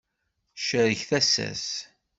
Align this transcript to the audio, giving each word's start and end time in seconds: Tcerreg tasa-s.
Tcerreg 0.57 1.01
tasa-s. 1.09 1.67